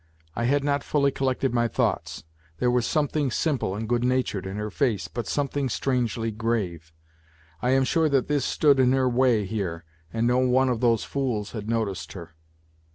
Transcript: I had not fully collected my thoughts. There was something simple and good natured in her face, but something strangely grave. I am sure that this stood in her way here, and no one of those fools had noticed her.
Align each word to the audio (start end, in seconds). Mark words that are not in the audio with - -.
I 0.35 0.45
had 0.45 0.63
not 0.63 0.83
fully 0.83 1.11
collected 1.11 1.53
my 1.53 1.67
thoughts. 1.67 2.23
There 2.57 2.71
was 2.71 2.87
something 2.87 3.29
simple 3.29 3.75
and 3.75 3.87
good 3.87 4.03
natured 4.03 4.47
in 4.47 4.57
her 4.57 4.71
face, 4.71 5.07
but 5.07 5.27
something 5.27 5.69
strangely 5.69 6.31
grave. 6.31 6.91
I 7.61 7.69
am 7.73 7.83
sure 7.83 8.09
that 8.09 8.27
this 8.27 8.43
stood 8.43 8.79
in 8.79 8.93
her 8.93 9.07
way 9.07 9.45
here, 9.45 9.85
and 10.11 10.25
no 10.25 10.39
one 10.39 10.69
of 10.69 10.79
those 10.79 11.03
fools 11.03 11.51
had 11.51 11.69
noticed 11.69 12.13
her. 12.13 12.33